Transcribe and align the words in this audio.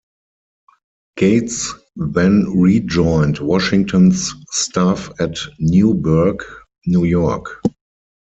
Gates 1.15 1.75
then 1.95 2.45
rejoined 2.59 3.37
Washington's 3.37 4.33
staff 4.49 5.11
at 5.19 5.37
Newburgh, 5.59 6.43
New 6.87 7.03
York. 7.03 7.61